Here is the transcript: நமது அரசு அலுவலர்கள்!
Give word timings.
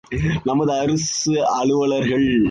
நமது 0.43 0.71
அரசு 0.73 1.33
அலுவலர்கள்! 1.51 2.25